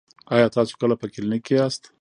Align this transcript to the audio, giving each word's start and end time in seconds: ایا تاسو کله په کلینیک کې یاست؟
ایا 0.33 0.47
تاسو 0.55 0.73
کله 0.81 0.95
په 1.01 1.05
کلینیک 1.13 1.41
کې 1.47 1.53
یاست؟ 1.57 1.81